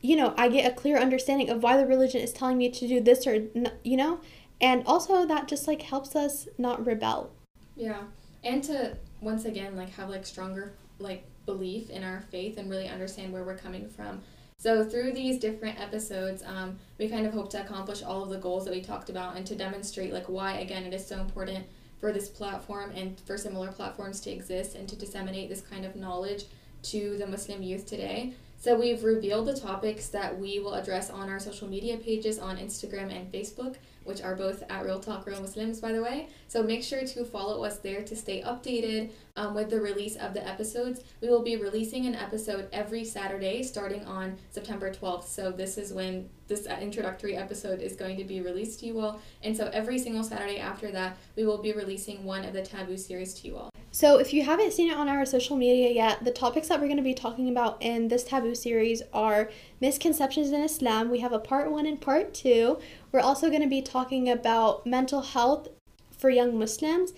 you 0.00 0.16
know, 0.16 0.34
I 0.36 0.48
get 0.48 0.70
a 0.70 0.74
clear 0.74 0.96
understanding 0.96 1.50
of 1.50 1.62
why 1.62 1.76
the 1.76 1.86
religion 1.86 2.20
is 2.20 2.32
telling 2.32 2.58
me 2.58 2.70
to 2.70 2.88
do 2.88 3.00
this 3.00 3.26
or 3.26 3.48
you 3.82 3.96
know, 3.96 4.20
and 4.60 4.82
also 4.86 5.26
that 5.26 5.48
just 5.48 5.66
like 5.66 5.82
helps 5.82 6.14
us 6.14 6.48
not 6.56 6.84
rebel. 6.86 7.32
Yeah, 7.76 8.02
and 8.44 8.62
to 8.64 8.96
once 9.20 9.44
again 9.44 9.76
like 9.76 9.90
have 9.90 10.08
like 10.08 10.24
stronger 10.24 10.74
like 10.98 11.24
belief 11.46 11.90
in 11.90 12.04
our 12.04 12.20
faith 12.30 12.58
and 12.58 12.70
really 12.70 12.88
understand 12.88 13.32
where 13.32 13.44
we're 13.44 13.56
coming 13.56 13.88
from. 13.88 14.22
So 14.60 14.84
through 14.84 15.12
these 15.12 15.38
different 15.38 15.78
episodes, 15.78 16.42
um, 16.44 16.80
we 16.98 17.08
kind 17.08 17.24
of 17.24 17.32
hope 17.32 17.48
to 17.50 17.62
accomplish 17.62 18.02
all 18.02 18.24
of 18.24 18.28
the 18.28 18.38
goals 18.38 18.64
that 18.64 18.74
we 18.74 18.80
talked 18.80 19.08
about 19.08 19.36
and 19.36 19.46
to 19.46 19.54
demonstrate 19.54 20.12
like 20.12 20.28
why 20.28 20.54
again 20.54 20.82
it 20.82 20.92
is 20.92 21.06
so 21.06 21.20
important 21.20 21.64
for 22.00 22.10
this 22.10 22.28
platform 22.28 22.90
and 22.96 23.20
for 23.20 23.38
similar 23.38 23.70
platforms 23.70 24.18
to 24.22 24.32
exist 24.32 24.74
and 24.74 24.88
to 24.88 24.96
disseminate 24.96 25.48
this 25.48 25.60
kind 25.60 25.84
of 25.84 25.94
knowledge 25.94 26.46
to 26.82 27.16
the 27.18 27.26
Muslim 27.28 27.62
youth 27.62 27.86
today. 27.86 28.34
So 28.58 28.76
we've 28.76 29.04
revealed 29.04 29.46
the 29.46 29.56
topics 29.56 30.08
that 30.08 30.36
we 30.36 30.58
will 30.58 30.74
address 30.74 31.08
on 31.08 31.28
our 31.28 31.38
social 31.38 31.68
media 31.68 31.96
pages 31.96 32.40
on 32.40 32.56
Instagram 32.56 33.16
and 33.16 33.32
Facebook, 33.32 33.76
which 34.08 34.22
are 34.22 34.34
both 34.34 34.64
at 34.68 34.84
Real 34.84 34.98
Talk 34.98 35.26
Real 35.26 35.40
Muslims, 35.40 35.80
by 35.80 35.92
the 35.92 36.02
way. 36.02 36.28
So 36.48 36.62
make 36.62 36.82
sure 36.82 37.04
to 37.04 37.24
follow 37.24 37.64
us 37.64 37.78
there 37.78 38.02
to 38.02 38.16
stay 38.16 38.42
updated 38.42 39.10
um, 39.36 39.54
with 39.54 39.70
the 39.70 39.80
release 39.80 40.16
of 40.16 40.34
the 40.34 40.46
episodes. 40.46 41.00
We 41.20 41.28
will 41.28 41.42
be 41.42 41.56
releasing 41.56 42.06
an 42.06 42.14
episode 42.14 42.68
every 42.72 43.04
Saturday 43.04 43.62
starting 43.62 44.04
on 44.06 44.38
September 44.50 44.90
12th. 44.90 45.26
So 45.26 45.52
this 45.52 45.78
is 45.78 45.92
when 45.92 46.28
this 46.48 46.66
introductory 46.66 47.36
episode 47.36 47.80
is 47.80 47.94
going 47.94 48.16
to 48.16 48.24
be 48.24 48.40
released 48.40 48.80
to 48.80 48.86
you 48.86 48.98
all. 48.98 49.20
And 49.42 49.56
so 49.56 49.70
every 49.72 49.98
single 49.98 50.24
Saturday 50.24 50.58
after 50.58 50.90
that, 50.90 51.18
we 51.36 51.44
will 51.44 51.58
be 51.58 51.72
releasing 51.72 52.24
one 52.24 52.44
of 52.44 52.54
the 52.54 52.62
Taboo 52.62 52.96
series 52.96 53.34
to 53.34 53.46
you 53.46 53.56
all. 53.58 53.70
So, 53.90 54.18
if 54.18 54.34
you 54.34 54.44
haven't 54.44 54.74
seen 54.74 54.90
it 54.90 54.96
on 54.98 55.08
our 55.08 55.24
social 55.24 55.56
media 55.56 55.90
yet, 55.90 56.22
the 56.22 56.30
topics 56.30 56.68
that 56.68 56.78
we're 56.78 56.88
going 56.88 56.98
to 56.98 57.02
be 57.02 57.14
talking 57.14 57.48
about 57.48 57.78
in 57.80 58.08
this 58.08 58.22
taboo 58.22 58.54
series 58.54 59.02
are 59.14 59.50
misconceptions 59.80 60.50
in 60.50 60.60
Islam. 60.60 61.10
We 61.10 61.20
have 61.20 61.32
a 61.32 61.38
part 61.38 61.70
one 61.70 61.86
and 61.86 61.98
part 61.98 62.34
two. 62.34 62.78
We're 63.10 63.20
also 63.20 63.48
going 63.48 63.62
to 63.62 63.68
be 63.68 63.80
talking 63.80 64.28
about 64.28 64.86
mental 64.86 65.22
health 65.22 65.68
for 66.10 66.28
young 66.28 66.58
Muslims, 66.58 67.14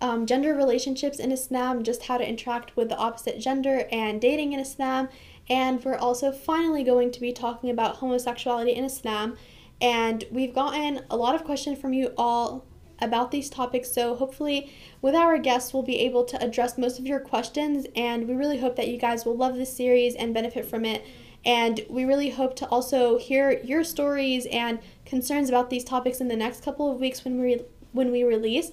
um, 0.00 0.26
gender 0.26 0.54
relationships 0.54 1.18
in 1.18 1.32
Islam, 1.32 1.82
just 1.82 2.04
how 2.04 2.18
to 2.18 2.28
interact 2.28 2.76
with 2.76 2.88
the 2.88 2.96
opposite 2.96 3.40
gender, 3.40 3.88
and 3.90 4.20
dating 4.20 4.52
in 4.52 4.60
Islam. 4.60 5.08
And 5.48 5.84
we're 5.84 5.96
also 5.96 6.30
finally 6.30 6.84
going 6.84 7.10
to 7.10 7.20
be 7.20 7.32
talking 7.32 7.70
about 7.70 7.96
homosexuality 7.96 8.72
in 8.72 8.84
Islam. 8.84 9.36
And 9.80 10.24
we've 10.30 10.54
gotten 10.54 11.02
a 11.10 11.16
lot 11.16 11.34
of 11.34 11.44
questions 11.44 11.78
from 11.78 11.92
you 11.92 12.12
all 12.16 12.64
about 13.00 13.30
these 13.30 13.50
topics. 13.50 13.92
So, 13.92 14.14
hopefully, 14.14 14.72
with 15.02 15.14
our 15.14 15.38
guests, 15.38 15.74
we'll 15.74 15.82
be 15.82 16.00
able 16.00 16.24
to 16.24 16.42
address 16.42 16.78
most 16.78 16.98
of 16.98 17.06
your 17.06 17.20
questions. 17.20 17.86
And 17.94 18.28
we 18.28 18.34
really 18.34 18.58
hope 18.58 18.76
that 18.76 18.88
you 18.88 18.96
guys 18.96 19.24
will 19.24 19.36
love 19.36 19.56
this 19.56 19.74
series 19.74 20.14
and 20.14 20.32
benefit 20.32 20.64
from 20.66 20.84
it. 20.84 21.04
And 21.44 21.84
we 21.88 22.04
really 22.04 22.30
hope 22.30 22.56
to 22.56 22.66
also 22.66 23.18
hear 23.18 23.60
your 23.62 23.84
stories 23.84 24.46
and 24.46 24.80
concerns 25.06 25.48
about 25.48 25.70
these 25.70 25.84
topics 25.84 26.20
in 26.20 26.28
the 26.28 26.36
next 26.36 26.62
couple 26.62 26.90
of 26.92 27.00
weeks 27.00 27.24
when 27.24 27.40
we 27.40 27.62
when 27.92 28.12
we 28.12 28.24
release. 28.24 28.72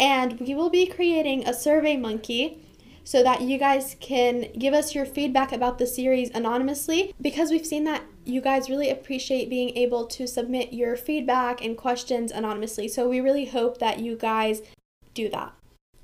And 0.00 0.40
we 0.40 0.54
will 0.54 0.70
be 0.70 0.86
creating 0.86 1.46
a 1.46 1.54
survey 1.54 1.96
monkey 1.96 2.58
so 3.04 3.22
that 3.22 3.42
you 3.42 3.58
guys 3.58 3.96
can 4.00 4.50
give 4.58 4.74
us 4.74 4.94
your 4.94 5.04
feedback 5.04 5.52
about 5.52 5.78
the 5.78 5.86
series 5.86 6.30
anonymously 6.30 7.14
because 7.20 7.50
we've 7.50 7.66
seen 7.66 7.84
that 7.84 8.02
you 8.24 8.40
guys 8.40 8.70
really 8.70 8.90
appreciate 8.90 9.50
being 9.50 9.76
able 9.76 10.06
to 10.06 10.26
submit 10.26 10.72
your 10.72 10.96
feedback 10.96 11.62
and 11.62 11.76
questions 11.76 12.32
anonymously. 12.32 12.88
So 12.88 13.08
we 13.08 13.20
really 13.20 13.44
hope 13.44 13.78
that 13.78 14.00
you 14.00 14.16
guys 14.16 14.62
do 15.12 15.28
that. 15.28 15.52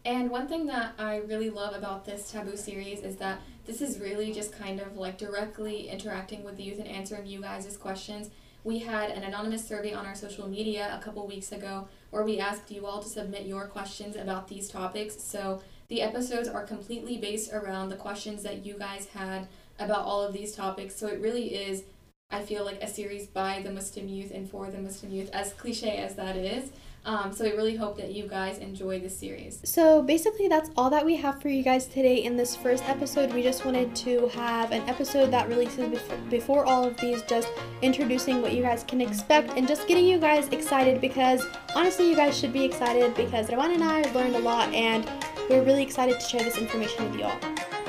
And 0.05 0.31
one 0.31 0.47
thing 0.47 0.67
that 0.67 0.95
I 0.99 1.17
really 1.17 1.51
love 1.51 1.75
about 1.75 2.05
this 2.05 2.31
taboo 2.31 2.57
series 2.57 3.01
is 3.01 3.17
that 3.17 3.41
this 3.67 3.83
is 3.83 3.99
really 3.99 4.33
just 4.33 4.53
kind 4.53 4.81
of 4.81 4.97
like 4.97 5.19
directly 5.19 5.89
interacting 5.89 6.43
with 6.43 6.57
the 6.57 6.63
youth 6.63 6.79
and 6.79 6.89
answering 6.89 7.27
you 7.27 7.41
guys' 7.41 7.77
questions. 7.77 8.31
We 8.63 8.81
had 8.81 9.11
an 9.11 9.23
anonymous 9.23 9.67
survey 9.67 9.95
on 9.95 10.05
our 10.05 10.15
social 10.15 10.49
media 10.49 10.97
a 10.99 11.03
couple 11.03 11.27
weeks 11.27 11.53
ago 11.53 11.89
where 12.11 12.25
we 12.25 12.39
asked 12.39 12.71
you 12.71 12.87
all 12.87 13.03
to 13.03 13.09
submit 13.09 13.47
your 13.47 13.67
questions 13.67 14.17
about 14.17 14.49
these 14.49 14.69
topics. 14.69 15.23
So 15.23 15.63
the 15.89 16.03
episodes 16.03 16.47
are 16.47 16.65
completely 16.65 17.17
based 17.17 17.53
around 17.53 17.89
the 17.89 17.97
questions 17.97 18.43
that 18.43 18.65
you 18.65 18.79
guys 18.79 19.07
had 19.07 19.49
about 19.79 20.05
all 20.05 20.23
of 20.23 20.33
these 20.33 20.55
topics. 20.55 20.95
So 20.95 21.07
it 21.07 21.21
really 21.21 21.55
is, 21.55 21.85
I 22.31 22.43
feel 22.43 22.65
like, 22.65 22.83
a 22.83 22.87
series 22.87 23.27
by 23.27 23.63
the 23.63 23.73
Muslim 23.73 24.09
youth 24.09 24.31
and 24.31 24.49
for 24.49 24.71
the 24.71 24.79
Muslim 24.79 25.11
youth, 25.11 25.31
as 25.33 25.55
cliche 25.55 25.97
as 25.97 26.17
that 26.17 26.37
is. 26.37 26.71
Um, 27.05 27.33
so 27.33 27.45
we 27.45 27.53
really 27.53 27.77
hope 27.77 27.97
that 27.97 28.13
you 28.13 28.27
guys 28.27 28.59
enjoy 28.59 29.01
this 29.01 29.17
series. 29.19 29.61
So 29.65 30.03
basically, 30.03 30.49
that's 30.49 30.71
all 30.77 30.91
that 30.91 31.05
we 31.05 31.17
have 31.17 31.41
for 31.41 31.49
you 31.49 31.63
guys 31.63 31.87
today 31.87 32.25
in 32.25 32.37
this 32.37 32.55
first 32.55 32.87
episode. 32.89 33.33
We 33.33 33.43
just 33.43 33.65
wanted 33.65 33.97
to 33.97 34.29
have 34.29 34.73
an 34.73 34.87
episode 34.89 35.31
that 35.31 35.49
releases 35.49 35.89
before, 35.89 36.17
before 36.29 36.65
all 36.67 36.85
of 36.85 36.99
these, 37.01 37.23
just 37.23 37.49
introducing 37.83 38.43
what 38.43 38.53
you 38.53 38.63
guys 38.63 38.85
can 38.85 39.01
expect 39.01 39.51
and 39.57 39.67
just 39.67 39.89
getting 39.89 40.05
you 40.05 40.19
guys 40.19 40.49
excited 40.49 41.01
because 41.01 41.47
honestly, 41.75 42.09
you 42.09 42.17
guys 42.17 42.39
should 42.39 42.53
be 42.53 42.65
excited 42.65 43.15
because 43.15 43.49
Rawan 43.49 43.75
and 43.75 43.85
I 43.85 44.03
learned 44.13 44.37
a 44.37 44.41
lot 44.41 44.73
and 44.75 45.09
we're 45.49 45.63
really 45.63 45.83
excited 45.83 46.21
to 46.21 46.27
share 46.27 46.43
this 46.43 46.59
information 46.59 47.11
with 47.11 47.19
you 47.19 47.25
all. 47.25 47.41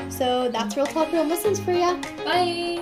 So 0.10 0.50
that's 0.50 0.75
Real 0.75 0.86
Talk 0.86 1.12
Real 1.12 1.24
Muslims 1.25 1.60
for 1.60 1.74
ya. 1.74 1.96
Bye! 2.24 2.81